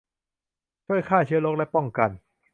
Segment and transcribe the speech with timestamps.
[0.85, 2.09] ช่วยฆ่าเชื้อโรคและป้องกัน